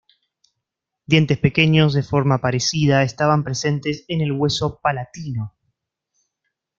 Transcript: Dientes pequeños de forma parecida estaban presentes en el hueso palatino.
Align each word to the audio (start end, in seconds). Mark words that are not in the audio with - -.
Dientes 1.05 1.37
pequeños 1.37 1.93
de 1.93 2.01
forma 2.01 2.39
parecida 2.39 3.03
estaban 3.03 3.43
presentes 3.43 4.03
en 4.07 4.21
el 4.21 4.31
hueso 4.31 4.79
palatino. 4.81 5.53